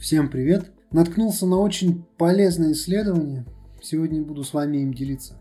Всем 0.00 0.30
привет! 0.30 0.70
Наткнулся 0.92 1.44
на 1.44 1.58
очень 1.58 2.04
полезное 2.18 2.70
исследование. 2.70 3.44
Сегодня 3.82 4.22
буду 4.22 4.44
с 4.44 4.54
вами 4.54 4.76
им 4.76 4.94
делиться. 4.94 5.34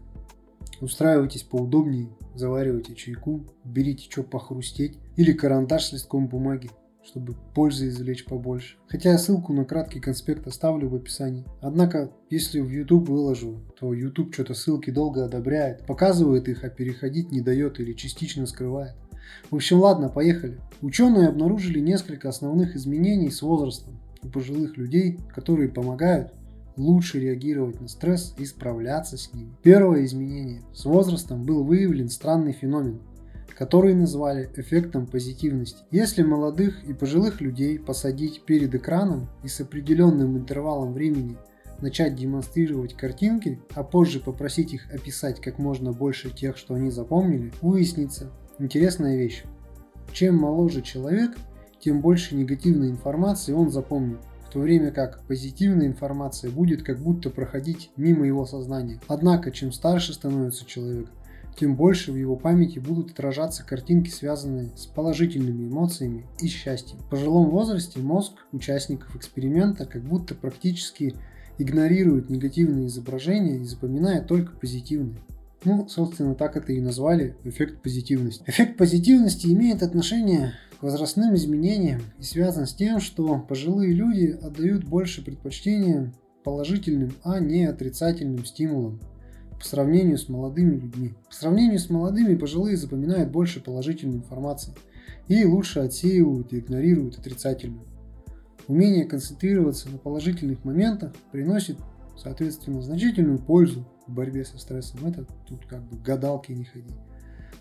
Устраивайтесь 0.81 1.43
поудобнее, 1.43 2.09
заваривайте 2.33 2.95
чайку, 2.95 3.45
берите 3.63 4.09
что 4.09 4.23
похрустеть 4.23 4.97
или 5.15 5.31
карандаш 5.31 5.85
с 5.85 5.93
листком 5.93 6.27
бумаги, 6.27 6.71
чтобы 7.03 7.35
пользы 7.53 7.89
извлечь 7.89 8.25
побольше. 8.25 8.77
Хотя 8.87 9.11
я 9.11 9.19
ссылку 9.19 9.53
на 9.53 9.63
краткий 9.63 9.99
конспект 9.99 10.47
оставлю 10.47 10.89
в 10.89 10.95
описании. 10.95 11.45
Однако, 11.61 12.11
если 12.31 12.59
в 12.59 12.71
YouTube 12.71 13.09
выложу, 13.09 13.59
то 13.79 13.93
YouTube 13.93 14.33
что-то 14.33 14.55
ссылки 14.55 14.89
долго 14.89 15.23
одобряет, 15.23 15.85
показывает 15.85 16.49
их, 16.49 16.63
а 16.63 16.69
переходить 16.69 17.31
не 17.31 17.41
дает 17.41 17.79
или 17.79 17.93
частично 17.93 18.47
скрывает. 18.47 18.95
В 19.51 19.55
общем, 19.55 19.81
ладно, 19.81 20.09
поехали. 20.09 20.59
Ученые 20.81 21.27
обнаружили 21.27 21.79
несколько 21.79 22.27
основных 22.27 22.75
изменений 22.75 23.29
с 23.29 23.43
возрастом 23.43 23.99
у 24.23 24.29
пожилых 24.29 24.77
людей, 24.77 25.19
которые 25.33 25.69
помогают 25.69 26.33
лучше 26.77 27.19
реагировать 27.19 27.81
на 27.81 27.87
стресс 27.87 28.35
и 28.37 28.45
справляться 28.45 29.17
с 29.17 29.33
ним. 29.33 29.55
Первое 29.63 30.05
изменение. 30.05 30.61
С 30.73 30.85
возрастом 30.85 31.43
был 31.43 31.63
выявлен 31.63 32.09
странный 32.09 32.53
феномен, 32.53 33.01
который 33.57 33.95
назвали 33.95 34.49
эффектом 34.55 35.07
позитивности. 35.07 35.83
Если 35.89 36.21
молодых 36.21 36.83
и 36.83 36.93
пожилых 36.93 37.41
людей 37.41 37.79
посадить 37.79 38.43
перед 38.45 38.73
экраном 38.75 39.29
и 39.43 39.47
с 39.47 39.59
определенным 39.59 40.37
интервалом 40.37 40.93
времени 40.93 41.37
начать 41.81 42.15
демонстрировать 42.15 42.95
картинки, 42.95 43.59
а 43.73 43.83
позже 43.83 44.19
попросить 44.19 44.73
их 44.73 44.91
описать 44.93 45.41
как 45.41 45.59
можно 45.59 45.91
больше 45.91 46.29
тех, 46.29 46.57
что 46.57 46.75
они 46.75 46.91
запомнили, 46.91 47.51
выяснится 47.61 48.31
интересная 48.59 49.17
вещь. 49.17 49.43
Чем 50.11 50.37
моложе 50.37 50.81
человек, 50.81 51.35
тем 51.79 52.01
больше 52.01 52.35
негативной 52.35 52.89
информации 52.89 53.53
он 53.53 53.71
запомнит, 53.71 54.19
в 54.47 54.53
то 54.53 54.59
время 54.59 54.91
как 54.91 55.21
позитивная 55.27 55.87
информация 55.87 56.51
будет 56.51 56.83
как 56.83 56.99
будто 56.99 57.29
проходить 57.29 57.91
мимо 57.97 58.25
его 58.25 58.45
сознания. 58.45 58.99
Однако, 59.07 59.51
чем 59.51 59.71
старше 59.71 60.13
становится 60.13 60.65
человек, 60.65 61.07
тем 61.59 61.75
больше 61.75 62.11
в 62.11 62.15
его 62.15 62.35
памяти 62.35 62.79
будут 62.79 63.11
отражаться 63.11 63.65
картинки, 63.65 64.09
связанные 64.09 64.69
с 64.75 64.85
положительными 64.85 65.67
эмоциями 65.67 66.25
и 66.39 66.47
счастьем. 66.47 66.99
В 66.99 67.09
пожилом 67.09 67.49
возрасте 67.49 67.99
мозг 67.99 68.33
участников 68.51 69.15
эксперимента 69.15 69.85
как 69.85 70.03
будто 70.03 70.35
практически 70.35 71.15
игнорирует 71.57 72.29
негативные 72.29 72.87
изображения 72.87 73.57
и 73.57 73.65
запоминает 73.65 74.27
только 74.27 74.55
позитивные. 74.55 75.17
Ну, 75.63 75.87
собственно, 75.89 76.35
так 76.35 76.55
это 76.55 76.71
и 76.71 76.79
назвали 76.79 77.35
эффект 77.43 77.81
позитивности. 77.81 78.43
Эффект 78.45 78.77
позитивности 78.77 79.47
имеет 79.47 79.81
отношение 79.81 80.53
возрастным 80.81 81.35
изменениям 81.35 82.01
и 82.19 82.23
связан 82.23 82.67
с 82.67 82.73
тем, 82.73 82.99
что 82.99 83.39
пожилые 83.39 83.93
люди 83.93 84.37
отдают 84.41 84.83
больше 84.83 85.23
предпочтения 85.23 86.13
положительным, 86.43 87.13
а 87.23 87.39
не 87.39 87.65
отрицательным 87.65 88.45
стимулам 88.45 88.99
по 89.57 89.65
сравнению 89.65 90.17
с 90.17 90.29
молодыми 90.29 90.75
людьми. 90.75 91.13
По 91.27 91.35
сравнению 91.35 91.79
с 91.79 91.89
молодыми 91.89 92.35
пожилые 92.35 92.77
запоминают 92.77 93.31
больше 93.31 93.59
положительной 93.59 94.17
информации 94.17 94.73
и 95.27 95.43
лучше 95.45 95.79
отсеивают 95.79 96.53
и 96.53 96.59
игнорируют 96.59 97.17
отрицательную. 97.17 97.85
Умение 98.67 99.05
концентрироваться 99.05 99.89
на 99.89 99.97
положительных 99.97 100.63
моментах 100.63 101.13
приносит, 101.31 101.77
соответственно, 102.17 102.81
значительную 102.81 103.39
пользу 103.39 103.87
в 104.05 104.13
борьбе 104.13 104.45
со 104.45 104.57
стрессом. 104.57 105.05
Это 105.05 105.25
тут 105.47 105.65
как 105.65 105.83
бы 105.83 105.97
гадалки 105.97 106.51
не 106.51 106.65
ходи. 106.65 106.93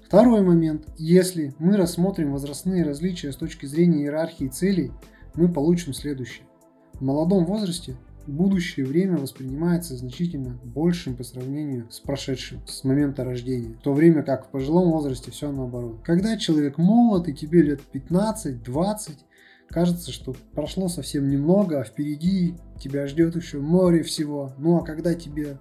Второй 0.06 0.40
момент. 0.42 0.86
Если 0.96 1.52
мы 1.58 1.76
рассмотрим 1.76 2.30
возрастные 2.30 2.84
различия 2.84 3.32
с 3.32 3.36
точки 3.36 3.66
зрения 3.66 4.04
иерархии 4.04 4.46
целей, 4.46 4.92
мы 5.34 5.52
получим 5.52 5.92
следующее. 5.92 6.46
В 6.92 7.00
молодом 7.02 7.44
возрасте 7.44 7.96
будущее 8.28 8.86
время 8.86 9.16
воспринимается 9.16 9.96
значительно 9.96 10.60
большим 10.62 11.16
по 11.16 11.24
сравнению 11.24 11.90
с 11.90 11.98
прошедшим, 11.98 12.60
с 12.68 12.84
момента 12.84 13.24
рождения. 13.24 13.74
В 13.74 13.82
то 13.82 13.94
время 13.94 14.22
как 14.22 14.46
в 14.46 14.50
пожилом 14.50 14.92
возрасте 14.92 15.32
все 15.32 15.50
наоборот. 15.50 15.98
Когда 16.04 16.36
человек 16.36 16.78
молод 16.78 17.26
и 17.26 17.34
тебе 17.34 17.62
лет 17.62 17.80
15-20, 17.92 19.10
кажется, 19.68 20.12
что 20.12 20.36
прошло 20.52 20.86
совсем 20.86 21.28
немного, 21.28 21.80
а 21.80 21.84
впереди 21.84 22.54
тебя 22.80 23.08
ждет 23.08 23.34
еще 23.34 23.58
море 23.58 24.04
всего. 24.04 24.52
Ну 24.56 24.76
а 24.76 24.84
когда 24.84 25.14
тебе 25.14 25.58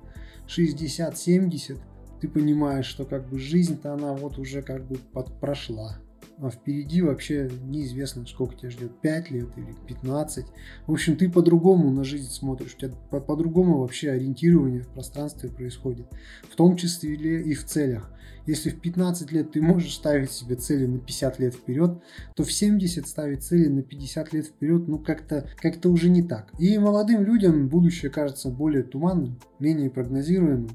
60-70, 0.48 1.80
ты 2.25 2.31
понимаешь, 2.31 2.86
что 2.86 3.06
как 3.06 3.30
бы 3.30 3.38
жизнь-то 3.38 3.94
она 3.94 4.13
вот 4.13 4.40
уже 4.40 4.62
как 4.62 4.88
бы 4.88 4.96
под 5.13 5.40
прошла. 5.40 5.97
А 6.40 6.50
впереди 6.50 7.02
вообще 7.02 7.50
неизвестно, 7.63 8.25
сколько 8.25 8.56
тебя 8.56 8.69
ждет, 8.69 9.00
5 9.00 9.31
лет 9.31 9.47
или 9.56 9.74
15. 9.88 10.46
В 10.88 10.91
общем, 10.91 11.16
ты 11.16 11.30
по-другому 11.30 11.91
на 11.91 12.03
жизнь 12.03 12.30
смотришь, 12.30 12.75
у 12.75 12.80
тебя 12.80 12.91
по-другому 13.22 13.78
вообще 13.80 14.09
ориентирование 14.12 14.81
в 14.81 14.88
пространстве 14.88 15.50
происходит. 15.50 16.08
В 16.50 16.56
том 16.56 16.75
числе 16.75 17.44
и 17.44 17.53
в 17.53 17.63
целях. 17.63 18.12
Если 18.47 18.69
в 18.69 18.81
15 18.81 19.31
лет 19.31 19.52
ты 19.52 19.62
можешь 19.62 19.96
ставить 19.96 20.31
себе 20.31 20.56
цели 20.56 20.88
на 20.88 21.00
50 21.00 21.40
лет 21.40 21.56
вперед, 21.56 22.02
то 22.36 22.44
в 22.44 22.52
70 22.52 23.07
ставить 23.07 23.44
цели 23.44 23.68
на 23.68 23.81
50 23.81 24.34
лет 24.34 24.47
вперед, 24.47 24.88
ну 24.88 25.00
как-то 25.00 25.47
как 25.57 25.84
уже 25.86 26.09
не 26.09 26.22
так. 26.22 26.52
И 26.59 26.78
молодым 26.78 27.24
людям 27.24 27.69
будущее 27.69 28.12
кажется 28.12 28.50
более 28.50 28.84
туманным, 28.84 29.40
менее 29.59 29.90
прогнозируемым 29.90 30.69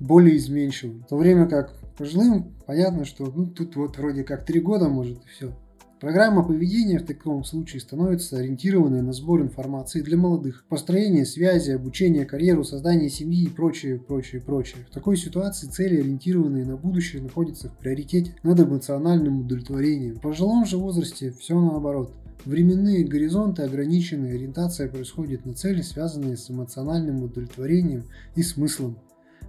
более 0.00 0.36
изменчивым. 0.36 1.02
В 1.02 1.08
то 1.08 1.16
время 1.16 1.46
как 1.46 1.74
пожилым 1.96 2.54
понятно, 2.66 3.04
что 3.04 3.32
ну, 3.34 3.46
тут 3.46 3.76
вот 3.76 3.98
вроде 3.98 4.24
как 4.24 4.44
три 4.44 4.60
года 4.60 4.88
может 4.88 5.18
и 5.24 5.28
все. 5.28 5.52
Программа 6.00 6.44
поведения 6.44 7.00
в 7.00 7.06
таком 7.06 7.42
случае 7.42 7.80
становится 7.80 8.38
ориентированной 8.38 9.02
на 9.02 9.12
сбор 9.12 9.42
информации 9.42 10.00
для 10.00 10.16
молодых, 10.16 10.64
построение 10.68 11.26
связи, 11.26 11.72
обучение, 11.72 12.24
карьеру, 12.24 12.62
создание 12.62 13.10
семьи 13.10 13.42
и 13.42 13.48
прочее, 13.48 13.98
прочее, 13.98 14.40
прочее. 14.40 14.86
В 14.88 14.94
такой 14.94 15.16
ситуации 15.16 15.66
цели, 15.66 15.98
ориентированные 15.98 16.64
на 16.64 16.76
будущее, 16.76 17.20
находятся 17.20 17.68
в 17.68 17.76
приоритете 17.78 18.36
над 18.44 18.60
эмоциональным 18.60 19.40
удовлетворением. 19.40 20.14
В 20.14 20.20
пожилом 20.20 20.66
же 20.66 20.76
возрасте 20.76 21.32
все 21.32 21.60
наоборот. 21.60 22.12
Временные 22.44 23.04
горизонты 23.04 23.62
ограничены, 23.62 24.26
ориентация 24.26 24.88
происходит 24.88 25.44
на 25.46 25.54
цели, 25.54 25.82
связанные 25.82 26.36
с 26.36 26.48
эмоциональным 26.48 27.24
удовлетворением 27.24 28.04
и 28.36 28.44
смыслом 28.44 28.98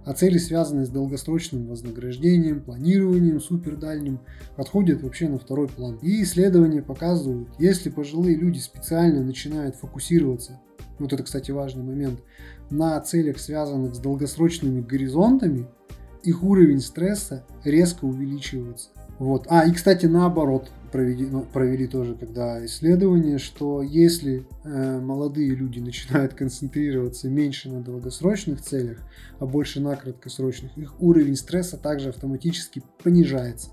а 0.04 0.12
цели, 0.14 0.38
связанные 0.38 0.86
с 0.86 0.90
долгосрочным 0.90 1.66
вознаграждением, 1.66 2.62
планированием 2.62 3.40
супердальним, 3.40 4.20
отходят 4.56 5.02
вообще 5.02 5.28
на 5.28 5.38
второй 5.38 5.68
план. 5.68 5.98
И 6.02 6.22
исследования 6.22 6.82
показывают, 6.82 7.48
если 7.58 7.90
пожилые 7.90 8.36
люди 8.36 8.58
специально 8.58 9.22
начинают 9.22 9.76
фокусироваться, 9.76 10.60
вот 10.98 11.12
это, 11.12 11.22
кстати, 11.22 11.50
важный 11.50 11.82
момент, 11.82 12.20
на 12.70 13.00
целях, 13.00 13.38
связанных 13.38 13.94
с 13.94 13.98
долгосрочными 13.98 14.80
горизонтами, 14.80 15.66
их 16.22 16.42
уровень 16.42 16.80
стресса 16.80 17.44
резко 17.64 18.04
увеличивается. 18.04 18.90
Вот. 19.18 19.46
А, 19.48 19.66
и, 19.66 19.72
кстати, 19.72 20.06
наоборот, 20.06 20.70
провели, 20.90 21.26
ну, 21.26 21.42
провели 21.42 21.86
тоже 21.86 22.14
когда 22.14 22.64
исследование, 22.64 23.38
что 23.38 23.82
если 23.82 24.46
э, 24.64 25.00
молодые 25.00 25.54
люди 25.54 25.78
начинают 25.80 26.34
концентрироваться 26.34 27.28
меньше 27.28 27.70
на 27.70 27.80
долгосрочных 27.80 28.60
целях, 28.60 28.98
а 29.38 29.46
больше 29.46 29.80
на 29.80 29.96
краткосрочных, 29.96 30.76
их 30.76 31.00
уровень 31.00 31.36
стресса 31.36 31.76
также 31.76 32.10
автоматически 32.10 32.82
понижается. 33.02 33.70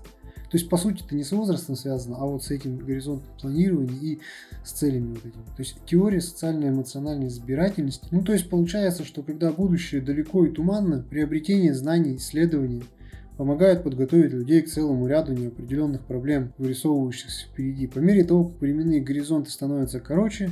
То 0.50 0.56
есть, 0.56 0.70
по 0.70 0.78
сути, 0.78 1.04
это 1.04 1.14
не 1.14 1.24
с 1.24 1.32
возрастом 1.32 1.76
связано, 1.76 2.16
а 2.18 2.24
вот 2.24 2.42
с 2.42 2.50
этим 2.50 2.78
горизонтом 2.78 3.28
планирования 3.38 3.98
и 4.00 4.18
с 4.64 4.72
целями 4.72 5.10
вот 5.10 5.18
этими. 5.18 5.44
То 5.44 5.58
есть, 5.58 5.76
теория 5.84 6.22
социально-эмоциональной 6.22 7.28
избирательности. 7.28 8.08
Ну, 8.10 8.22
то 8.22 8.32
есть, 8.32 8.48
получается, 8.48 9.04
что 9.04 9.22
когда 9.22 9.52
будущее 9.52 10.00
далеко 10.00 10.46
и 10.46 10.50
туманно, 10.50 11.04
приобретение 11.10 11.74
знаний, 11.74 12.16
исследования– 12.16 12.84
помогают 13.38 13.84
подготовить 13.84 14.32
людей 14.32 14.60
к 14.62 14.68
целому 14.68 15.06
ряду 15.06 15.32
неопределенных 15.32 16.04
проблем, 16.04 16.52
вырисовывающихся 16.58 17.46
впереди. 17.46 17.86
По 17.86 18.00
мере 18.00 18.24
того, 18.24 18.46
как 18.46 18.60
временные 18.60 19.00
горизонты 19.00 19.50
становятся 19.50 20.00
короче, 20.00 20.50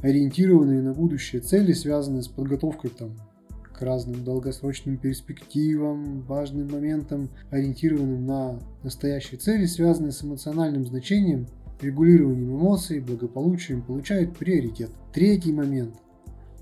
ориентированные 0.00 0.82
на 0.82 0.92
будущее 0.92 1.40
цели, 1.40 1.72
связанные 1.72 2.22
с 2.22 2.28
подготовкой 2.28 2.90
там, 2.90 3.12
к 3.72 3.80
разным 3.80 4.24
долгосрочным 4.24 4.98
перспективам, 4.98 6.22
важным 6.22 6.68
моментам, 6.68 7.30
ориентированным 7.50 8.26
на 8.26 8.58
настоящие 8.82 9.38
цели, 9.38 9.64
связанные 9.66 10.10
с 10.12 10.24
эмоциональным 10.24 10.84
значением, 10.86 11.46
регулированием 11.80 12.56
эмоций, 12.56 12.98
благополучием, 12.98 13.82
получают 13.82 14.36
приоритет. 14.36 14.90
Третий 15.12 15.52
момент. 15.52 15.94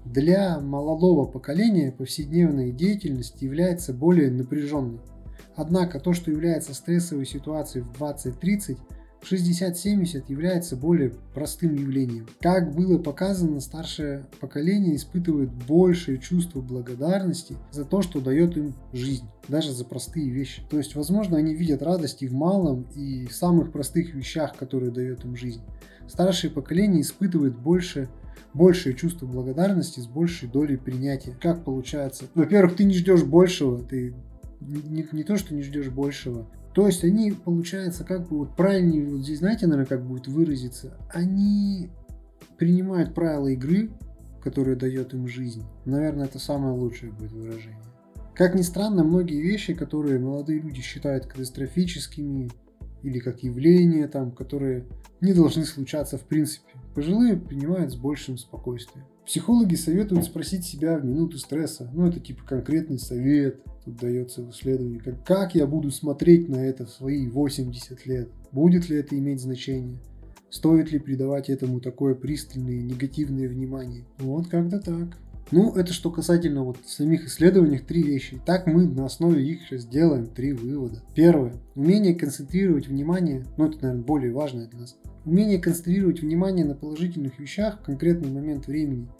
Для 0.05 0.61
молодого 0.61 1.25
поколения 1.25 1.91
повседневная 1.91 2.71
деятельность 2.71 3.41
является 3.41 3.95
более 3.95 4.31
напряженной. 4.31 4.99
Однако 5.57 6.01
то, 6.01 6.13
что 6.13 6.31
является 6.31 6.75
стрессовой 6.75 7.27
ситуацией 7.27 7.85
в 7.85 7.93
20-30, 8.01 8.79
в 9.23 9.31
60-70 9.31 10.25
является 10.29 10.75
более 10.77 11.13
простым 11.33 11.77
явлением. 11.77 12.27
Как 12.41 12.75
было 12.75 12.99
показано, 12.99 13.61
старшее 13.61 14.27
поколение 14.41 14.97
испытывает 14.97 15.53
большее 15.53 16.19
чувство 16.19 16.61
благодарности 16.61 17.57
за 17.71 17.85
то, 17.85 18.03
что 18.03 18.21
дает 18.21 18.57
им 18.57 18.75
жизнь, 18.93 19.27
даже 19.47 19.73
за 19.73 19.85
простые 19.85 20.29
вещи. 20.29 20.63
То 20.69 20.79
есть, 20.79 20.97
возможно, 20.97 21.37
они 21.37 21.55
видят 21.55 21.83
радость 21.83 22.23
и 22.23 22.27
в 22.27 22.33
малом, 22.33 22.89
и 22.97 23.27
в 23.27 23.33
самых 23.33 23.71
простых 23.71 24.13
вещах, 24.13 24.57
которые 24.57 24.91
дает 24.91 25.25
им 25.25 25.37
жизнь. 25.37 25.63
Старшее 26.09 26.51
поколение 26.51 27.03
испытывает 27.03 27.57
больше 27.57 28.09
большее 28.55 28.95
чувство 28.95 29.27
благодарности 29.27 30.01
с 30.01 30.07
большей 30.07 30.49
долей 30.49 30.77
принятия. 30.77 31.35
Как 31.41 31.65
получается? 31.65 32.25
Во-первых, 32.35 32.77
ты 32.77 32.85
не 32.85 32.95
ждешь 32.95 33.23
большего, 33.23 33.83
ты 33.83 34.15
не, 34.67 35.07
не 35.13 35.25
то, 35.25 35.37
что 35.37 35.55
не 35.55 35.63
ждешь 35.63 35.89
большего. 35.89 36.49
То 36.75 36.87
есть 36.87 37.05
они, 37.05 37.33
получается, 37.33 38.05
как 38.05 38.29
бы 38.29 38.39
вот 38.39 38.57
правильнее, 38.57 39.05
вот 39.05 39.23
здесь 39.23 39.41
знаете, 39.41 39.67
наверное, 39.67 39.87
как 39.87 40.07
будет 40.07 40.27
выразиться, 40.27 40.97
они 41.11 41.91
принимают 42.57 43.15
правила 43.15 43.49
игры, 43.49 43.91
которые 44.43 44.77
дает 44.77 45.13
им 45.15 45.29
жизнь. 45.29 45.65
Наверное, 45.85 46.27
это 46.27 46.39
самое 46.39 46.75
лучшее 46.75 47.13
будет 47.13 47.33
выражение. 47.33 47.83
Как 48.35 48.55
ни 48.55 48.63
странно, 48.63 49.05
многие 49.05 49.41
вещи, 49.41 49.75
которые 49.75 50.19
молодые 50.19 50.61
люди 50.61 50.81
считают 50.81 51.27
катастрофическими 51.27 52.51
или 53.03 53.19
как 53.19 53.43
явления, 53.43 54.09
там, 54.09 54.33
которые 54.33 54.87
не 55.21 55.35
должны 55.35 55.65
случаться 55.65 56.17
в 56.17 56.23
принципе, 56.23 56.73
пожилые 56.95 57.37
принимают 57.37 57.93
с 57.93 57.97
большим 57.97 58.39
спокойствием. 58.39 59.07
Психологи 59.27 59.77
советуют 59.77 60.25
спросить 60.25 60.65
себя 60.65 60.99
в 60.99 61.05
минуту 61.05 61.39
стресса. 61.39 61.89
Ну, 61.95 62.07
это 62.07 62.19
типа 62.19 62.45
конкретный 62.45 62.99
совет, 62.99 63.63
тут 63.85 63.97
дается 63.97 64.43
в 64.43 64.51
исследовании. 64.51 64.99
Как, 64.99 65.25
как 65.25 65.55
я 65.55 65.67
буду 65.67 65.91
смотреть 65.91 66.49
на 66.49 66.57
это 66.57 66.87
в 66.87 66.91
свои 66.91 67.29
80 67.29 68.05
лет? 68.07 68.29
Будет 68.51 68.89
ли 68.89 68.97
это 68.97 69.17
иметь 69.17 69.41
значение? 69.41 69.99
Стоит 70.51 70.93
ли 70.93 70.99
придавать 70.99 71.49
этому 71.49 71.81
такое 71.81 72.15
пристальное 72.15 72.83
негативное 72.83 73.49
внимание? 73.49 74.05
Вот 74.19 74.49
как-то 74.49 74.81
так. 74.81 75.17
Ну, 75.51 75.75
это 75.75 75.93
что 75.93 76.11
касательно 76.11 76.63
вот 76.63 76.79
самих 76.87 77.27
исследований, 77.27 77.79
три 77.79 78.03
вещи. 78.03 78.41
Так 78.47 78.67
мы 78.67 78.87
на 78.87 79.07
основе 79.07 79.45
их 79.47 79.63
сейчас 79.63 79.85
делаем 79.85 80.27
три 80.27 80.53
вывода. 80.53 81.03
Первое. 81.15 81.55
Умение 81.75 82.15
концентрировать 82.15 82.89
внимание, 82.89 83.45
ну 83.57 83.67
это, 83.67 83.83
наверное, 83.83 84.05
более 84.05 84.33
важное 84.33 84.67
для 84.67 84.81
нас. 84.81 84.97
Умение 85.25 85.59
концентрировать 85.59 86.23
внимание 86.23 86.65
на 86.65 86.75
положительных 86.75 87.39
вещах 87.39 87.81
в 87.81 87.85
конкретный 87.85 88.31
момент 88.31 88.67
времени– 88.67 89.09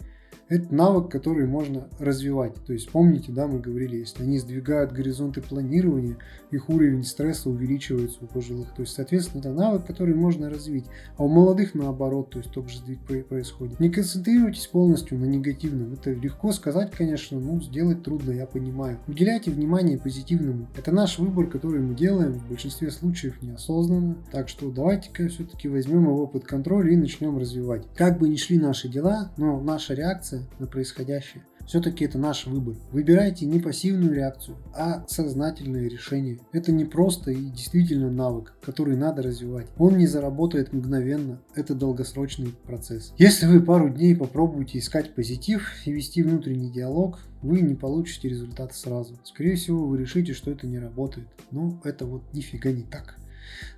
это 0.53 0.73
навык, 0.73 1.09
который 1.09 1.47
можно 1.47 1.87
развивать. 1.99 2.53
То 2.65 2.73
есть 2.73 2.89
помните, 2.91 3.31
да, 3.31 3.47
мы 3.47 3.59
говорили, 3.59 3.97
если 3.97 4.23
они 4.23 4.37
сдвигают 4.37 4.91
горизонты 4.91 5.41
планирования, 5.41 6.17
их 6.51 6.69
уровень 6.69 7.03
стресса 7.03 7.49
увеличивается 7.49 8.19
у 8.21 8.27
пожилых. 8.27 8.69
То 8.75 8.83
есть, 8.83 8.93
соответственно, 8.93 9.39
это 9.39 9.51
навык, 9.51 9.85
который 9.85 10.13
можно 10.13 10.49
развить. 10.49 10.85
А 11.17 11.23
у 11.23 11.27
молодых 11.27 11.73
наоборот, 11.73 12.29
то 12.29 12.39
есть 12.39 12.51
тот 12.51 12.69
же 12.69 12.77
сдвиг 12.77 12.99
происходит. 13.27 13.79
Не 13.79 13.89
концентрируйтесь 13.89 14.67
полностью 14.67 15.17
на 15.17 15.25
негативном. 15.25 15.93
Это 15.93 16.11
легко 16.11 16.51
сказать, 16.51 16.91
конечно, 16.91 17.39
но 17.39 17.59
сделать 17.59 18.03
трудно, 18.03 18.31
я 18.31 18.45
понимаю. 18.45 18.99
Уделяйте 19.07 19.49
внимание 19.51 19.97
позитивному. 19.97 20.67
Это 20.77 20.91
наш 20.91 21.17
выбор, 21.17 21.47
который 21.47 21.81
мы 21.81 21.95
делаем 21.95 22.33
в 22.33 22.47
большинстве 22.47 22.91
случаев 22.91 23.41
неосознанно. 23.41 24.17
Так 24.31 24.49
что 24.49 24.69
давайте-ка 24.69 25.27
все-таки 25.29 25.67
возьмем 25.67 26.03
его 26.03 26.27
под 26.27 26.43
контроль 26.43 26.93
и 26.93 26.97
начнем 26.97 27.37
развивать. 27.37 27.83
Как 27.95 28.19
бы 28.19 28.29
ни 28.29 28.35
шли 28.35 28.59
наши 28.59 28.87
дела, 28.87 29.31
но 29.37 29.59
наша 29.59 29.93
реакция 29.93 30.42
на 30.59 30.67
происходящее. 30.67 31.43
Все-таки 31.65 32.03
это 32.05 32.17
наш 32.17 32.45
выбор. 32.45 32.75
Выбирайте 32.91 33.45
не 33.45 33.59
пассивную 33.59 34.13
реакцию, 34.13 34.57
а 34.75 35.05
сознательное 35.07 35.87
решение. 35.87 36.39
Это 36.51 36.71
не 36.71 36.85
просто 36.85 37.31
и 37.31 37.45
действительно 37.45 38.11
навык, 38.11 38.53
который 38.61 38.97
надо 38.97 39.21
развивать. 39.21 39.67
Он 39.77 39.97
не 39.97 40.07
заработает 40.07 40.73
мгновенно, 40.73 41.39
это 41.55 41.73
долгосрочный 41.73 42.53
процесс. 42.65 43.13
Если 43.17 43.45
вы 43.45 43.61
пару 43.61 43.89
дней 43.89 44.15
попробуете 44.15 44.79
искать 44.79 45.15
позитив 45.15 45.71
и 45.85 45.91
вести 45.91 46.21
внутренний 46.21 46.71
диалог, 46.71 47.19
вы 47.41 47.61
не 47.61 47.75
получите 47.75 48.29
результат 48.29 48.73
сразу. 48.73 49.17
Скорее 49.23 49.55
всего, 49.55 49.85
вы 49.87 49.97
решите, 49.97 50.33
что 50.33 50.51
это 50.51 50.67
не 50.67 50.79
работает. 50.79 51.27
Но 51.51 51.79
это 51.83 52.05
вот 52.05 52.23
нифига 52.33 52.71
не 52.71 52.83
так 52.83 53.15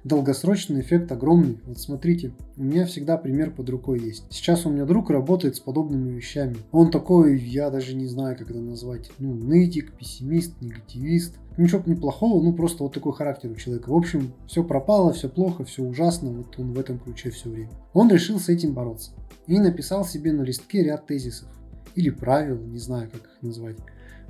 долгосрочный 0.04 0.82
эффект 0.82 1.12
огромный. 1.12 1.60
Вот 1.66 1.80
смотрите, 1.80 2.32
у 2.58 2.64
меня 2.64 2.86
всегда 2.86 3.18
пример 3.18 3.52
под 3.52 3.70
рукой 3.70 4.00
есть. 4.00 4.26
Сейчас 4.30 4.66
у 4.66 4.70
меня 4.70 4.86
друг 4.86 5.10
работает 5.10 5.56
с 5.56 5.60
подобными 5.60 6.12
вещами. 6.12 6.58
Он 6.72 6.92
такой, 6.92 7.40
я 7.40 7.70
даже 7.70 7.96
не 7.96 8.08
знаю, 8.08 8.38
как 8.38 8.50
это 8.50 8.60
назвать. 8.60 9.12
Ну, 9.20 9.34
нытик, 9.34 9.94
пессимист, 9.94 10.62
негативист. 10.62 11.36
Ничего 11.58 11.82
неплохого, 11.86 12.44
ну 12.44 12.54
просто 12.54 12.84
вот 12.84 12.94
такой 12.94 13.14
характер 13.14 13.50
у 13.50 13.56
человека. 13.56 13.90
В 13.90 13.96
общем, 13.96 14.34
все 14.46 14.64
пропало, 14.64 15.14
все 15.14 15.30
плохо, 15.30 15.64
все 15.64 15.84
ужасно. 15.84 16.32
Вот 16.32 16.60
он 16.60 16.74
в 16.74 16.80
этом 16.80 17.00
ключе 17.00 17.30
все 17.30 17.50
время. 17.50 17.72
Он 17.94 18.10
решил 18.10 18.40
с 18.40 18.50
этим 18.50 18.74
бороться. 18.74 19.12
И 19.48 19.58
написал 19.60 20.04
себе 20.06 20.34
на 20.34 20.42
листке 20.42 20.84
ряд 20.84 21.06
тезисов. 21.06 21.48
Или 21.96 22.10
правил, 22.10 22.60
не 22.60 22.80
знаю, 22.80 23.10
как 23.10 23.22
их 23.22 23.42
назвать. 23.42 23.78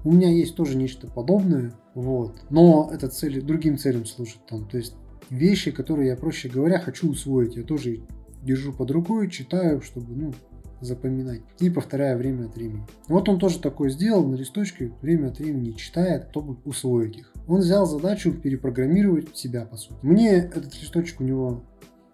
У 0.06 0.12
меня 0.12 0.30
есть 0.30 0.56
тоже 0.56 0.78
нечто 0.78 1.08
подобное, 1.08 1.74
вот. 1.96 2.36
Но 2.52 2.92
это 2.94 3.08
цель, 3.08 3.42
другим 3.42 3.80
целям 3.80 4.06
служит. 4.06 4.38
Там, 4.48 4.68
то 4.68 4.78
есть 4.78 4.94
вещи, 5.30 5.72
которые 5.72 6.10
я, 6.10 6.16
проще 6.16 6.50
говоря, 6.50 6.80
хочу 6.80 7.10
усвоить. 7.10 7.56
Я 7.56 7.64
тоже 7.64 8.02
держу 8.44 8.74
под 8.74 8.92
рукой, 8.92 9.30
читаю, 9.30 9.82
чтобы, 9.82 10.16
ну, 10.16 10.34
запоминать. 10.82 11.42
И 11.60 11.70
повторяю 11.70 12.18
время 12.18 12.46
от 12.46 12.56
времени. 12.56 12.86
Вот 13.08 13.28
он 13.30 13.40
тоже 13.40 13.60
такое 13.60 13.90
сделал, 13.90 14.26
на 14.26 14.36
листочке 14.36 14.92
время 15.02 15.28
от 15.28 15.40
времени 15.40 15.72
читает, 15.72 16.28
чтобы 16.32 16.58
усвоить 16.66 17.18
их. 17.18 17.34
Он 17.48 17.60
взял 17.60 17.86
задачу 17.86 18.34
перепрограммировать 18.34 19.36
себя, 19.36 19.66
по 19.66 19.78
сути. 19.78 19.98
Мне 20.02 20.32
этот 20.32 20.74
листочек 20.80 21.22
у 21.22 21.24
него 21.24 21.64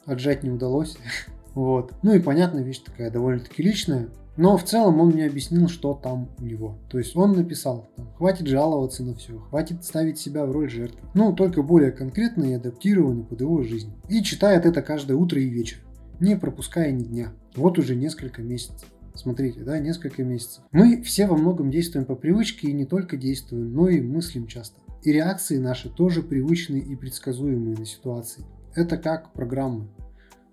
отжать 0.05 0.43
не 0.43 0.49
удалось. 0.49 0.97
Вот. 1.53 1.93
Ну 2.01 2.13
и 2.13 2.19
понятно, 2.19 2.59
вещь 2.59 2.79
такая 2.79 3.11
довольно-таки 3.11 3.63
личная. 3.63 4.09
Но 4.37 4.57
в 4.57 4.63
целом 4.63 4.99
он 5.01 5.09
мне 5.09 5.25
объяснил, 5.25 5.67
что 5.67 5.93
там 5.93 6.29
у 6.39 6.45
него. 6.45 6.79
То 6.89 6.97
есть 6.97 7.15
он 7.15 7.33
написал, 7.33 7.89
хватит 8.17 8.47
жаловаться 8.47 9.03
на 9.03 9.13
все, 9.13 9.37
хватит 9.37 9.83
ставить 9.83 10.19
себя 10.19 10.45
в 10.45 10.51
роль 10.51 10.69
жертвы. 10.69 10.99
Ну, 11.13 11.33
только 11.33 11.61
более 11.61 11.91
конкретно 11.91 12.45
и 12.45 12.53
адаптированно 12.53 13.23
под 13.23 13.41
его 13.41 13.61
жизнь. 13.63 13.91
И 14.07 14.23
читает 14.23 14.65
это 14.65 14.81
каждое 14.81 15.15
утро 15.15 15.39
и 15.39 15.49
вечер, 15.49 15.79
не 16.19 16.37
пропуская 16.37 16.91
ни 16.91 17.03
дня. 17.03 17.33
Вот 17.55 17.77
уже 17.77 17.95
несколько 17.95 18.41
месяцев. 18.41 18.87
Смотрите, 19.13 19.59
да, 19.61 19.77
несколько 19.79 20.23
месяцев. 20.23 20.63
Мы 20.71 21.01
все 21.01 21.27
во 21.27 21.35
многом 21.35 21.69
действуем 21.69 22.05
по 22.05 22.15
привычке 22.15 22.69
и 22.69 22.73
не 22.73 22.85
только 22.85 23.17
действуем, 23.17 23.73
но 23.73 23.89
и 23.89 23.99
мыслим 23.99 24.47
часто. 24.47 24.79
И 25.03 25.11
реакции 25.11 25.57
наши 25.57 25.89
тоже 25.89 26.21
привычные 26.21 26.81
и 26.81 26.95
предсказуемые 26.95 27.75
на 27.75 27.85
ситуации. 27.85 28.45
Это 28.73 28.97
как 28.97 29.33
программы. 29.33 29.89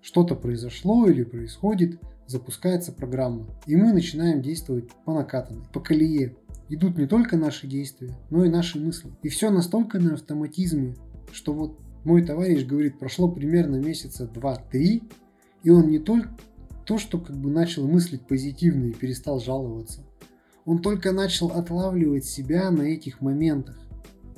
Что-то 0.01 0.35
произошло 0.35 1.07
или 1.07 1.23
происходит, 1.23 1.99
запускается 2.25 2.91
программа, 2.91 3.47
и 3.65 3.75
мы 3.75 3.91
начинаем 3.91 4.41
действовать 4.41 4.89
по 5.05 5.13
накатанной, 5.13 5.65
по 5.73 5.79
колее. 5.79 6.35
Идут 6.69 6.97
не 6.97 7.07
только 7.07 7.35
наши 7.37 7.67
действия, 7.67 8.15
но 8.29 8.45
и 8.45 8.49
наши 8.49 8.79
мысли. 8.79 9.11
И 9.23 9.29
все 9.29 9.49
настолько 9.49 9.99
на 9.99 10.13
автоматизме, 10.13 10.95
что 11.31 11.53
вот 11.53 11.79
мой 12.03 12.23
товарищ 12.23 12.65
говорит, 12.65 12.99
прошло 12.99 13.29
примерно 13.29 13.77
месяца 13.77 14.29
2-3, 14.31 15.03
и 15.63 15.69
он 15.69 15.89
не 15.89 15.99
только 15.99 16.29
то, 16.85 16.97
что 16.97 17.19
как 17.19 17.35
бы 17.35 17.51
начал 17.51 17.87
мыслить 17.87 18.21
позитивно 18.21 18.85
и 18.85 18.93
перестал 18.93 19.39
жаловаться, 19.39 20.03
он 20.65 20.79
только 20.81 21.11
начал 21.11 21.47
отлавливать 21.47 22.25
себя 22.25 22.69
на 22.69 22.83
этих 22.83 23.21
моментах. 23.21 23.77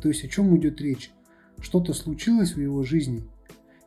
То 0.02 0.08
есть 0.08 0.24
о 0.24 0.28
чем 0.28 0.58
идет 0.58 0.80
речь? 0.82 1.12
Что-то 1.60 1.94
случилось 1.94 2.56
в 2.56 2.62
его 2.62 2.84
жизни, 2.84 3.24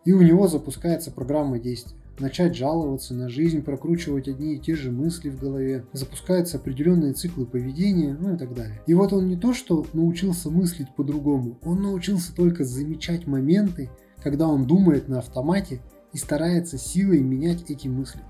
и 0.05 0.13
у 0.13 0.23
него 0.23 0.49
запускается 0.49 1.11
программа 1.11 1.59
действия 1.59 1.97
начать 2.19 2.55
жаловаться 2.55 3.15
на 3.15 3.29
жизнь, 3.29 3.63
прокручивать 3.63 4.29
одни 4.29 4.55
и 4.55 4.59
те 4.59 4.75
же 4.75 4.91
мысли 4.91 5.31
в 5.31 5.39
голове, 5.39 5.85
запускаются 5.93 6.59
определенные 6.59 7.13
циклы 7.13 7.47
поведения, 7.47 8.17
ну 8.19 8.35
и 8.35 8.39
так 8.39 8.55
далее. 8.55 8.81
И 8.87 8.95
вот 8.95 9.13
он 9.13 9.29
не 9.29 9.37
то, 9.37 9.53
что 9.53 9.87
научился 9.93 10.51
мыслить 10.51 10.95
по-другому, 10.95 11.59
он 11.63 11.83
научился 11.83 12.35
только 12.35 12.65
замечать 12.65 13.27
моменты, 13.27 13.91
когда 14.23 14.49
он 14.49 14.67
думает 14.67 15.09
на 15.09 15.19
автомате 15.19 15.81
и 16.13 16.19
старается 16.19 16.79
силой 16.79 17.21
менять 17.21 17.69
эти 17.69 17.89
мысли. 17.89 18.21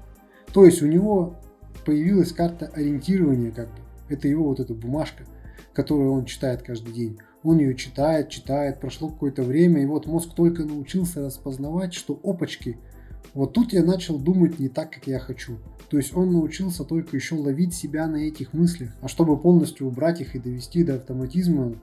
То 0.53 0.65
есть 0.65 0.83
у 0.83 0.87
него 0.87 1.37
появилась 1.85 2.33
карта 2.33 2.67
ориентирования 2.67 3.51
как 3.51 3.69
бы. 3.69 3.79
Это 4.09 4.29
его 4.29 4.49
вот 4.49 4.61
эта 4.61 4.75
бумажка, 4.75 5.25
которую 5.73 6.13
он 6.13 6.25
читает 6.25 6.63
каждый 6.63 6.93
день. 6.93 7.19
Он 7.45 7.59
ее 7.59 7.77
читает, 7.77 8.31
читает, 8.31 8.81
прошло 8.81 9.09
какое-то 9.09 9.45
время, 9.45 9.83
и 9.83 9.87
вот 9.87 10.07
мозг 10.07 10.35
только 10.35 10.65
научился 10.65 11.25
распознавать, 11.25 11.95
что 11.95 12.19
опачки– 12.25 12.79
вот 13.35 13.53
тут 13.53 13.73
я 13.73 13.83
начал 13.83 14.19
думать 14.19 14.61
не 14.61 14.69
так, 14.69 14.93
как 14.93 15.07
я 15.07 15.19
хочу. 15.19 15.59
То 15.89 15.97
есть 15.97 16.17
он 16.17 16.33
научился 16.33 16.85
только 16.85 17.17
еще 17.17 17.35
ловить 17.35 17.75
себя 17.75 18.07
на 18.07 18.17
этих 18.17 18.53
мыслях. 18.53 18.91
А 19.01 19.09
чтобы 19.09 19.37
полностью 19.39 19.89
убрать 19.89 20.21
их 20.21 20.37
и 20.37 20.39
довести 20.39 20.85
до 20.85 20.97
автоматизма, 20.97 21.75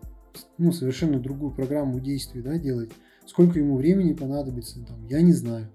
ну, 0.58 0.72
совершенно 0.72 1.20
другую 1.20 1.51
программу 1.51 2.00
действий, 2.00 2.41
да, 2.41 2.58
делать, 2.58 2.91
сколько 3.25 3.60
ему 3.60 3.75
времени 3.75 4.13
понадобится, 4.13 4.80
там, 4.86 5.06
я 5.08 5.22
не 5.22 5.34
знаю. 5.34 5.70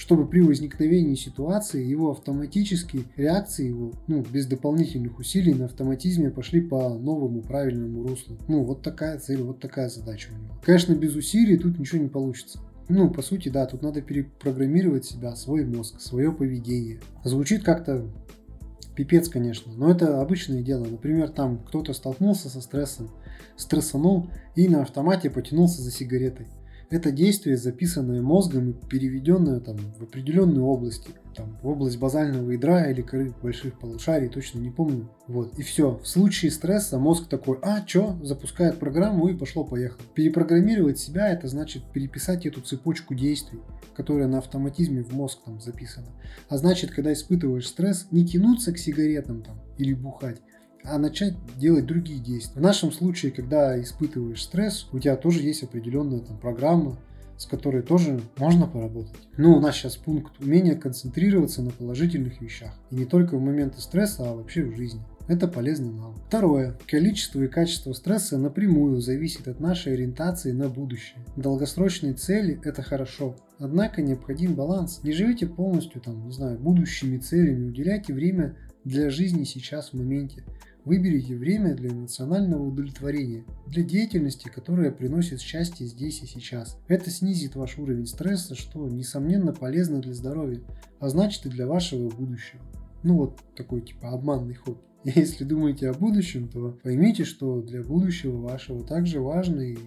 Чтобы 0.00 0.26
при 0.26 0.40
возникновении 0.40 1.14
ситуации 1.14 1.84
его 1.84 2.12
автоматические 2.12 3.04
реакции 3.16 3.68
его, 3.68 3.92
ну, 4.06 4.24
без 4.32 4.46
дополнительных 4.46 5.18
усилий 5.18 5.52
на 5.52 5.66
автоматизме 5.66 6.30
пошли 6.30 6.62
по 6.62 6.88
новому 6.88 7.42
правильному 7.42 8.08
руслу. 8.08 8.38
Ну, 8.48 8.64
вот 8.64 8.80
такая 8.80 9.18
цель, 9.18 9.42
вот 9.42 9.60
такая 9.60 9.90
задача 9.90 10.30
у 10.32 10.42
него. 10.42 10.54
Конечно, 10.64 10.94
без 10.94 11.14
усилий 11.14 11.58
тут 11.58 11.78
ничего 11.78 12.00
не 12.00 12.08
получится. 12.08 12.60
Ну, 12.88 13.10
по 13.10 13.20
сути, 13.20 13.50
да, 13.50 13.66
тут 13.66 13.82
надо 13.82 14.00
перепрограммировать 14.00 15.04
себя, 15.04 15.36
свой 15.36 15.66
мозг, 15.66 16.00
свое 16.00 16.32
поведение. 16.32 17.00
Звучит 17.22 17.62
как-то 17.62 18.10
пипец, 18.96 19.28
конечно, 19.28 19.70
но 19.74 19.90
это 19.90 20.22
обычное 20.22 20.62
дело. 20.62 20.86
Например, 20.86 21.28
там 21.28 21.58
кто-то 21.58 21.92
столкнулся 21.92 22.48
со 22.48 22.62
стрессом, 22.62 23.10
стрессанул 23.58 24.30
и 24.54 24.66
на 24.66 24.80
автомате 24.80 25.28
потянулся 25.28 25.82
за 25.82 25.90
сигаретой. 25.90 26.46
Это 26.90 27.12
действие, 27.12 27.56
записанное 27.56 28.20
мозгом 28.20 28.70
и 28.70 28.86
переведенное 28.88 29.60
там, 29.60 29.76
в 29.76 30.02
определенные 30.02 30.62
области. 30.62 31.10
Там, 31.36 31.56
в 31.62 31.68
область 31.68 32.00
базального 32.00 32.50
ядра 32.50 32.90
или 32.90 33.02
коры 33.02 33.32
больших 33.40 33.78
полушарий, 33.78 34.28
точно 34.28 34.58
не 34.58 34.70
помню. 34.70 35.08
Вот, 35.28 35.56
и 35.56 35.62
все. 35.62 36.00
В 36.02 36.08
случае 36.08 36.50
стресса 36.50 36.98
мозг 36.98 37.28
такой, 37.28 37.58
а, 37.62 37.82
чё, 37.82 38.18
запускает 38.24 38.80
программу 38.80 39.28
и 39.28 39.36
пошло-поехало. 39.36 40.02
Перепрограммировать 40.14 40.98
себя, 40.98 41.28
это 41.28 41.46
значит 41.46 41.84
переписать 41.92 42.44
эту 42.46 42.60
цепочку 42.60 43.14
действий, 43.14 43.60
которая 43.94 44.26
на 44.26 44.38
автоматизме 44.38 45.04
в 45.04 45.12
мозг 45.12 45.38
там 45.44 45.60
записана. 45.60 46.08
А 46.48 46.56
значит, 46.56 46.90
когда 46.90 47.12
испытываешь 47.12 47.68
стресс, 47.68 48.08
не 48.10 48.26
тянуться 48.26 48.72
к 48.72 48.78
сигаретам 48.78 49.42
там 49.42 49.60
или 49.78 49.94
бухать, 49.94 50.42
а 50.84 50.98
начать 50.98 51.34
делать 51.56 51.86
другие 51.86 52.20
действия. 52.20 52.60
В 52.60 52.62
нашем 52.62 52.92
случае, 52.92 53.32
когда 53.32 53.80
испытываешь 53.80 54.42
стресс, 54.42 54.88
у 54.92 54.98
тебя 54.98 55.16
тоже 55.16 55.42
есть 55.42 55.62
определенная 55.62 56.20
там 56.20 56.38
программа, 56.38 56.98
с 57.40 57.46
которой 57.46 57.82
тоже 57.82 58.20
можно 58.36 58.66
поработать. 58.66 59.16
Но 59.38 59.56
у 59.56 59.60
нас 59.60 59.74
сейчас 59.74 59.96
пункт 59.96 60.32
умения 60.40 60.74
концентрироваться 60.74 61.62
на 61.62 61.70
положительных 61.70 62.42
вещах. 62.42 62.74
И 62.90 62.96
не 62.96 63.06
только 63.06 63.38
в 63.38 63.40
моменты 63.40 63.80
стресса, 63.80 64.28
а 64.28 64.34
вообще 64.34 64.62
в 64.64 64.76
жизни. 64.76 65.00
Это 65.26 65.48
полезный 65.48 65.92
навык. 65.92 66.18
Второе. 66.26 66.76
Количество 66.86 67.40
и 67.40 67.48
качество 67.48 67.92
стресса 67.94 68.36
напрямую 68.36 69.00
зависит 69.00 69.48
от 69.48 69.58
нашей 69.58 69.94
ориентации 69.94 70.52
на 70.52 70.68
будущее. 70.68 71.24
Долгосрочные 71.36 72.14
цели– 72.14 72.60
это 72.64 72.82
хорошо. 72.82 73.36
Однако 73.58 74.02
необходим 74.02 74.54
баланс. 74.54 75.00
Не 75.02 75.12
живите 75.12 75.46
полностью, 75.46 76.00
там, 76.00 76.26
не 76.26 76.32
знаю, 76.32 76.58
будущими 76.58 77.16
целями, 77.18 77.68
уделяйте 77.68 78.12
время 78.12 78.56
для 78.84 79.08
жизни 79.08 79.44
сейчас 79.44 79.90
в 79.90 79.94
моменте. 79.94 80.44
Выберите 80.90 81.36
время 81.36 81.76
для 81.76 81.90
эмоционального 81.90 82.64
удовлетворения, 82.64 83.44
для 83.68 83.84
деятельности, 83.84 84.50
которая 84.52 84.90
приносит 84.90 85.40
счастье 85.40 85.86
здесь 85.86 86.20
и 86.20 86.26
сейчас. 86.26 86.80
Это 86.88 87.10
снизит 87.10 87.54
ваш 87.54 87.78
уровень 87.78 88.08
стресса, 88.08 88.56
что, 88.56 88.88
несомненно, 88.88 89.52
полезно 89.52 90.00
для 90.00 90.14
здоровья, 90.14 90.60
а 90.98 91.08
значит 91.08 91.46
и 91.46 91.48
для 91.48 91.68
вашего 91.68 92.10
будущего. 92.10 92.60
Ну 93.04 93.18
вот 93.18 93.40
такой 93.54 93.82
типа 93.82 94.10
обманный 94.10 94.54
ход. 94.54 94.82
Если 95.04 95.44
думаете 95.44 95.90
о 95.90 95.94
будущем, 95.94 96.48
то 96.48 96.76
поймите, 96.82 97.22
что 97.22 97.62
для 97.62 97.84
будущего 97.84 98.38
вашего 98.38 98.82
также 98.82 99.20
важно 99.20 99.60
и 99.60 99.78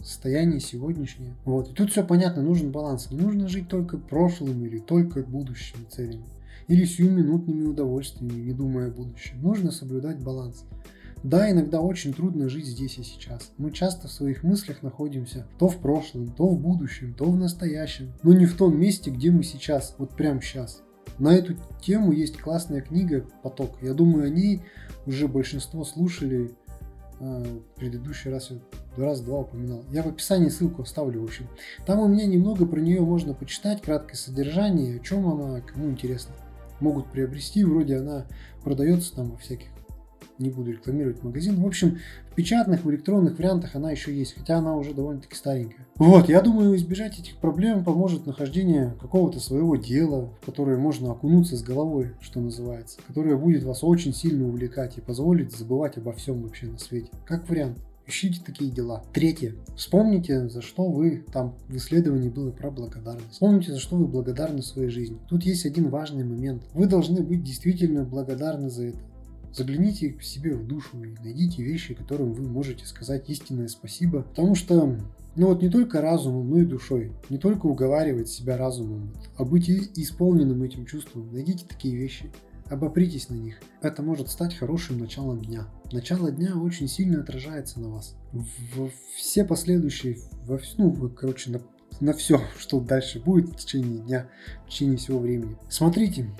состояние 0.00 0.58
сегодняшнее. 0.58 1.36
Вот. 1.44 1.70
И 1.70 1.74
тут 1.74 1.92
все 1.92 2.04
понятно, 2.04 2.42
нужен 2.42 2.72
баланс. 2.72 3.12
Не 3.12 3.18
нужно 3.18 3.46
жить 3.46 3.68
только 3.68 3.98
прошлым 3.98 4.64
или 4.64 4.78
только 4.78 5.22
будущими 5.22 5.84
целями 5.88 6.26
или 6.70 6.84
сиюминутными 6.84 7.64
удовольствиями, 7.66 8.42
не 8.42 8.52
думая 8.52 8.86
о 8.86 8.90
будущем. 8.92 9.42
Нужно 9.42 9.72
соблюдать 9.72 10.22
баланс. 10.22 10.64
Да, 11.24 11.50
иногда 11.50 11.80
очень 11.80 12.14
трудно 12.14 12.48
жить 12.48 12.64
здесь 12.64 12.96
и 12.96 13.02
сейчас. 13.02 13.50
Мы 13.58 13.72
часто 13.72 14.06
в 14.06 14.12
своих 14.12 14.44
мыслях 14.44 14.84
находимся 14.84 15.48
то 15.58 15.68
в 15.68 15.78
прошлом, 15.78 16.28
то 16.28 16.46
в 16.46 16.60
будущем, 16.60 17.12
то 17.12 17.24
в 17.24 17.36
настоящем, 17.36 18.12
но 18.22 18.32
не 18.32 18.46
в 18.46 18.56
том 18.56 18.78
месте, 18.78 19.10
где 19.10 19.32
мы 19.32 19.42
сейчас, 19.42 19.96
вот 19.98 20.16
прямо 20.16 20.40
сейчас. 20.40 20.82
На 21.18 21.34
эту 21.34 21.56
тему 21.82 22.12
есть 22.12 22.38
классная 22.38 22.82
книга 22.82 23.26
«Поток». 23.42 23.78
Я 23.82 23.92
думаю, 23.92 24.26
о 24.26 24.30
ней 24.30 24.62
уже 25.06 25.26
большинство 25.26 25.84
слушали 25.84 26.52
э, 27.18 27.44
предыдущий 27.74 28.30
раз, 28.30 28.52
раз-два 28.96 29.40
упоминал. 29.40 29.84
Я 29.90 30.04
в 30.04 30.06
описании 30.06 30.50
ссылку 30.50 30.82
оставлю, 30.82 31.22
в 31.22 31.24
общем. 31.24 31.48
Там 31.84 31.98
у 31.98 32.06
меня 32.06 32.26
немного 32.26 32.64
про 32.64 32.78
нее 32.80 33.00
можно 33.00 33.34
почитать, 33.34 33.82
краткое 33.82 34.16
содержание, 34.16 34.96
о 34.96 35.00
чем 35.00 35.26
она, 35.26 35.60
кому 35.62 35.90
интересно 35.90 36.32
могут 36.80 37.06
приобрести. 37.06 37.64
Вроде 37.64 37.96
она 37.96 38.26
продается 38.62 39.14
там 39.14 39.30
во 39.30 39.36
всяких, 39.36 39.68
не 40.38 40.50
буду 40.50 40.72
рекламировать 40.72 41.22
магазин. 41.22 41.60
В 41.60 41.66
общем, 41.66 41.98
в 42.30 42.34
печатных, 42.34 42.84
в 42.84 42.90
электронных 42.90 43.38
вариантах 43.38 43.76
она 43.76 43.90
еще 43.90 44.14
есть, 44.16 44.34
хотя 44.34 44.58
она 44.58 44.74
уже 44.74 44.94
довольно-таки 44.94 45.34
старенькая. 45.34 45.86
Вот, 45.96 46.28
я 46.28 46.40
думаю, 46.40 46.74
избежать 46.76 47.18
этих 47.18 47.36
проблем 47.36 47.84
поможет 47.84 48.26
нахождение 48.26 48.94
какого-то 49.00 49.38
своего 49.38 49.76
дела, 49.76 50.30
в 50.40 50.46
которое 50.46 50.78
можно 50.78 51.12
окунуться 51.12 51.56
с 51.56 51.62
головой, 51.62 52.12
что 52.20 52.40
называется, 52.40 53.00
которое 53.06 53.36
будет 53.36 53.64
вас 53.64 53.84
очень 53.84 54.14
сильно 54.14 54.48
увлекать 54.48 54.96
и 54.96 55.02
позволит 55.02 55.52
забывать 55.52 55.98
обо 55.98 56.12
всем 56.12 56.42
вообще 56.42 56.66
на 56.66 56.78
свете. 56.78 57.10
Как 57.26 57.48
вариант. 57.48 57.78
Ищите 58.10 58.40
такие 58.44 58.72
дела. 58.72 59.04
Третье. 59.12 59.54
Вспомните, 59.76 60.48
за 60.48 60.62
что 60.62 60.90
вы 60.90 61.24
там 61.32 61.54
в 61.68 61.76
исследовании 61.76 62.28
было 62.28 62.50
про 62.50 62.72
благодарность. 62.72 63.30
Вспомните, 63.30 63.70
за 63.70 63.78
что 63.78 63.94
вы 63.94 64.08
благодарны 64.08 64.62
в 64.62 64.66
своей 64.66 64.88
жизни. 64.88 65.16
Тут 65.28 65.44
есть 65.44 65.64
один 65.64 65.90
важный 65.90 66.24
момент. 66.24 66.64
Вы 66.74 66.86
должны 66.86 67.22
быть 67.22 67.44
действительно 67.44 68.02
благодарны 68.02 68.68
за 68.68 68.86
это. 68.86 68.98
Загляните 69.52 70.10
к 70.10 70.24
себе 70.24 70.56
в 70.56 70.66
душу 70.66 71.00
и 71.04 71.14
найдите 71.22 71.62
вещи, 71.62 71.94
которым 71.94 72.32
вы 72.32 72.48
можете 72.48 72.84
сказать 72.84 73.30
истинное 73.30 73.68
спасибо. 73.68 74.22
Потому 74.22 74.56
что 74.56 74.96
ну 75.36 75.46
вот 75.46 75.62
не 75.62 75.68
только 75.68 76.00
разумом, 76.00 76.50
но 76.50 76.58
и 76.58 76.64
душой. 76.64 77.12
Не 77.28 77.38
только 77.38 77.66
уговаривать 77.66 78.28
себя 78.28 78.56
разумом, 78.56 79.12
а 79.36 79.44
быть 79.44 79.70
исполненным 79.70 80.64
этим 80.64 80.84
чувством. 80.84 81.32
Найдите 81.32 81.64
такие 81.64 81.94
вещи. 81.94 82.28
Обопритесь 82.70 83.28
на 83.28 83.34
них. 83.34 83.60
Это 83.82 84.00
может 84.00 84.30
стать 84.30 84.54
хорошим 84.54 84.98
началом 84.98 85.44
дня. 85.44 85.66
Начало 85.90 86.30
дня 86.30 86.56
очень 86.56 86.86
сильно 86.86 87.20
отражается 87.20 87.80
на 87.80 87.88
вас. 87.88 88.14
В 88.32 88.90
все 89.16 89.44
последующие, 89.44 90.18
во, 90.46 90.60
ну, 90.78 90.92
короче, 91.10 91.50
на, 91.50 91.60
на 91.98 92.12
все, 92.12 92.40
что 92.56 92.80
дальше 92.80 93.18
будет 93.18 93.50
в 93.50 93.56
течение 93.56 93.98
дня, 93.98 94.30
в 94.66 94.70
течение 94.70 94.98
всего 94.98 95.18
времени. 95.18 95.56
Смотрите, 95.68 96.30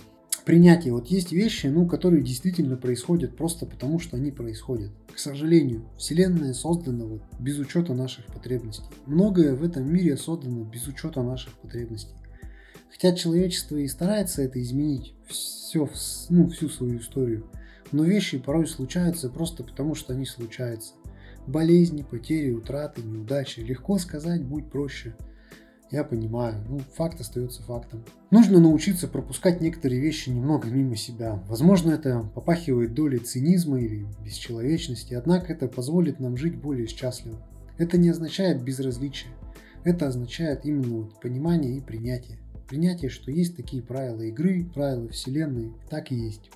принятие. 0.44 0.92
Вот 0.92 1.08
есть 1.08 1.32
вещи, 1.32 1.66
ну, 1.66 1.88
которые 1.88 2.22
действительно 2.22 2.76
происходят 2.76 3.36
просто 3.36 3.66
потому, 3.66 3.98
что 3.98 4.16
они 4.16 4.30
происходят. 4.30 4.92
К 5.12 5.18
сожалению, 5.18 5.84
Вселенная 5.98 6.54
создана 6.54 7.06
вот 7.06 7.22
без 7.40 7.58
учета 7.58 7.92
наших 7.92 8.26
потребностей. 8.26 8.84
Многое 9.06 9.56
в 9.56 9.64
этом 9.64 9.92
мире 9.92 10.16
создано 10.16 10.62
без 10.62 10.86
учета 10.86 11.24
наших 11.24 11.54
потребностей. 11.54 12.14
Хотя 12.90 13.14
человечество 13.14 13.76
и 13.76 13.88
старается 13.88 14.42
это 14.42 14.60
изменить 14.60 15.14
все, 15.26 15.88
ну, 16.28 16.48
всю 16.48 16.68
свою 16.68 16.98
историю. 16.98 17.46
Но 17.92 18.04
вещи 18.04 18.38
порой 18.38 18.66
случаются 18.66 19.30
просто 19.30 19.64
потому, 19.64 19.94
что 19.94 20.12
они 20.12 20.26
случаются. 20.26 20.94
Болезни, 21.46 22.02
потери, 22.02 22.50
утраты, 22.50 23.02
неудачи. 23.02 23.60
Легко 23.60 23.98
сказать, 23.98 24.44
будь 24.44 24.70
проще. 24.70 25.16
Я 25.90 26.04
понимаю, 26.04 26.64
ну 26.68 26.78
факт 26.94 27.20
остается 27.20 27.64
фактом. 27.64 28.04
Нужно 28.30 28.60
научиться 28.60 29.08
пропускать 29.08 29.60
некоторые 29.60 30.00
вещи 30.00 30.30
немного 30.30 30.68
мимо 30.68 30.94
себя. 30.94 31.42
Возможно, 31.48 31.90
это 31.90 32.30
попахивает 32.32 32.94
долей 32.94 33.18
цинизма 33.18 33.80
или 33.80 34.06
бесчеловечности, 34.24 35.14
однако 35.14 35.52
это 35.52 35.66
позволит 35.66 36.20
нам 36.20 36.36
жить 36.36 36.56
более 36.56 36.86
счастливо. 36.86 37.44
Это 37.76 37.98
не 37.98 38.10
означает 38.10 38.62
безразличие. 38.62 39.32
Это 39.82 40.06
означает 40.06 40.64
именно 40.64 40.98
вот 40.98 41.20
понимание 41.20 41.76
и 41.76 41.80
принятие. 41.80 42.38
Принятие, 42.70 43.10
что 43.10 43.32
есть 43.32 43.56
такие 43.56 43.82
правила 43.82 44.22
игры, 44.22 44.64
правила 44.72 45.08
вселенной, 45.08 45.72
так 45.90 46.12
и 46.12 46.14
есть. 46.14 46.52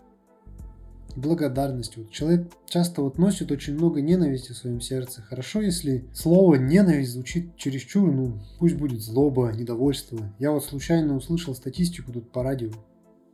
Благодарность. 1.16 1.96
Вот 1.96 2.12
человек 2.12 2.52
часто 2.66 3.02
вот 3.02 3.18
носит 3.18 3.50
очень 3.50 3.74
много 3.74 4.00
ненависти 4.00 4.52
в 4.52 4.56
своем 4.56 4.80
сердце. 4.80 5.22
Хорошо, 5.22 5.60
если 5.60 6.04
слово 6.12 6.54
ненависть 6.54 7.10
звучит 7.10 7.56
чересчур, 7.56 8.12
ну 8.12 8.40
пусть 8.60 8.76
будет 8.76 9.00
злоба, 9.00 9.50
недовольство. 9.52 10.32
Я 10.38 10.52
вот 10.52 10.64
случайно 10.64 11.16
услышал 11.16 11.52
статистику 11.52 12.12
тут 12.12 12.30
по 12.30 12.44
радио. 12.44 12.70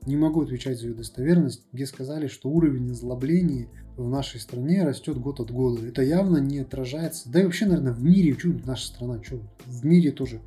Не 0.06 0.16
могу 0.16 0.40
отвечать 0.40 0.78
за 0.80 0.86
ее 0.86 0.94
достоверность, 0.94 1.62
где 1.74 1.84
сказали, 1.84 2.28
что 2.28 2.48
уровень 2.48 2.92
озлобления 2.92 3.68
в 3.98 4.08
нашей 4.08 4.40
стране 4.40 4.84
растет 4.84 5.18
год 5.18 5.40
от 5.40 5.50
года. 5.50 5.86
Это 5.86 6.00
явно 6.00 6.38
не 6.38 6.60
отражается. 6.60 7.30
Да 7.30 7.42
и 7.42 7.44
вообще, 7.44 7.66
наверное, 7.66 7.92
в 7.92 8.02
мире, 8.02 8.34
что 8.38 8.48
наша 8.64 8.86
страна, 8.86 9.22
что 9.22 9.42
в 9.66 9.84
мире 9.84 10.12
тоже 10.12 10.40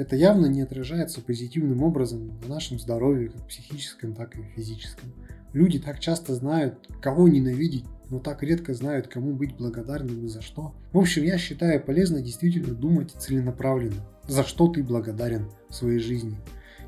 это 0.00 0.16
явно 0.16 0.46
не 0.46 0.62
отражается 0.62 1.20
позитивным 1.20 1.82
образом 1.82 2.38
на 2.42 2.54
нашем 2.54 2.78
здоровье, 2.78 3.28
как 3.28 3.46
психическом, 3.46 4.14
так 4.14 4.36
и 4.36 4.42
физическом. 4.56 5.12
Люди 5.52 5.78
так 5.78 6.00
часто 6.00 6.34
знают, 6.34 6.88
кого 7.02 7.28
ненавидеть, 7.28 7.84
но 8.08 8.18
так 8.18 8.42
редко 8.42 8.72
знают, 8.72 9.08
кому 9.08 9.34
быть 9.34 9.56
благодарным 9.56 10.24
и 10.24 10.28
за 10.28 10.42
что. 10.42 10.74
В 10.92 10.98
общем, 10.98 11.24
я 11.24 11.38
считаю 11.38 11.82
полезно 11.82 12.22
действительно 12.22 12.74
думать 12.74 13.12
целенаправленно, 13.12 14.06
за 14.26 14.44
что 14.44 14.68
ты 14.68 14.82
благодарен 14.82 15.50
в 15.68 15.74
своей 15.74 15.98
жизни, 15.98 16.36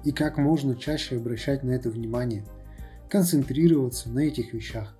и 0.04 0.12
как 0.12 0.38
можно 0.38 0.74
чаще 0.74 1.16
обращать 1.16 1.62
на 1.62 1.72
это 1.72 1.90
внимание, 1.90 2.44
концентрироваться 3.10 4.08
на 4.10 4.20
этих 4.20 4.54
вещах, 4.54 4.96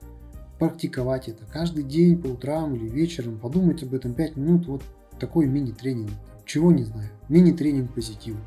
практиковать 0.59 1.29
это 1.29 1.47
каждый 1.47 1.85
день 1.85 2.21
по 2.21 2.27
утрам 2.27 2.75
или 2.75 2.89
вечером, 2.89 3.39
подумать 3.39 3.83
об 3.83 3.95
этом 3.95 4.15
5 4.15 4.37
минут, 4.37 4.67
вот 4.67 4.83
такой 5.19 5.47
мини-тренинг. 5.47 6.11
Чего 6.53 6.71
не 6.71 6.85
знаю. 6.85 7.09
Мини-тренинг 7.31 7.95
позитива. 7.95 8.39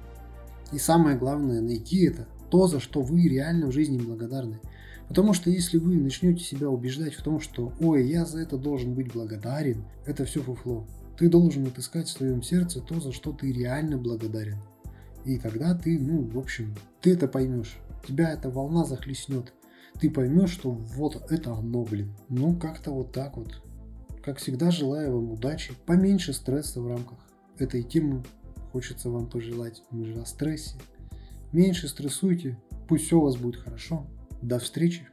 И 0.71 0.77
самое 0.77 1.17
главное, 1.17 1.59
найти 1.59 2.05
это, 2.05 2.27
то, 2.51 2.67
за 2.67 2.79
что 2.79 3.01
вы 3.01 3.27
реально 3.27 3.65
в 3.65 3.71
жизни 3.71 3.97
благодарны. 3.97 4.59
Потому 5.07 5.33
что 5.33 5.50
если 5.50 5.79
вы 5.79 5.95
начнете 5.95 6.43
себя 6.43 6.69
убеждать 6.69 7.15
в 7.15 7.24
том, 7.24 7.39
что 7.39 7.74
«Ой, 7.79 8.07
я 8.07 8.25
за 8.25 8.41
это 8.41 8.57
должен 8.57 8.93
быть 8.93 9.12
благодарен», 9.12 9.85
это 10.05 10.24
все 10.25 10.43
фуфло. 10.43 10.85
Ты 11.17 11.29
должен 11.29 11.65
отыскать 11.65 12.05
в 12.05 12.12
своем 12.12 12.43
сердце 12.43 12.79
то, 12.79 13.00
за 13.00 13.12
что 13.12 13.31
ты 13.31 13.51
реально 13.51 13.97
благодарен. 13.97 14.59
И 15.25 15.39
тогда 15.39 15.74
ты, 15.74 15.97
ну, 15.97 16.29
в 16.29 16.38
общем, 16.38 16.75
ты 17.01 17.13
это 17.13 17.27
поймешь. 17.27 17.75
Тебя 18.07 18.33
эта 18.33 18.51
волна 18.51 18.85
захлестнет. 18.85 19.51
Ты 20.00 20.12
поймешь, 20.12 20.51
что 20.51 20.69
вот 20.69 21.31
это 21.31 21.53
оно, 21.53 21.83
блин. 21.83 22.15
Ну, 22.29 22.55
как-то 22.55 22.91
вот 22.91 23.13
так 23.13 23.35
вот. 23.35 23.63
Как 24.24 24.38
всегда, 24.38 24.69
желаю 24.69 25.15
вам 25.15 25.31
удачи, 25.31 25.74
поменьше 25.88 26.33
стресса 26.33 26.81
в 26.81 26.88
рамках 26.88 27.25
этой 27.62 27.83
темы 27.83 28.24
хочется 28.71 29.09
вам 29.09 29.27
пожелать. 29.27 29.83
Мы 29.91 30.05
же 30.05 30.19
о 30.19 30.25
стрессе. 30.25 30.75
Меньше 31.51 31.88
стрессуйте, 31.88 32.59
пусть 32.88 33.05
все 33.05 33.17
у 33.17 33.21
вас 33.21 33.38
будет 33.38 33.55
хорошо. 33.55 34.05
До 34.41 34.59
встречи! 34.59 35.07